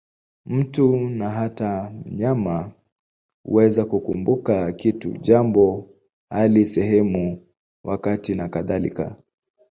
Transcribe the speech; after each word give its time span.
Mtu, 0.45 0.99
na 1.09 1.29
hata 1.29 1.89
mnyama, 2.05 2.71
huweza 3.43 3.85
kukumbuka 3.85 4.71
kitu, 4.71 5.17
jambo, 5.17 5.89
hali, 6.29 6.65
sehemu, 6.65 7.47
wakati 7.83 8.35
nakadhalika. 8.35 9.15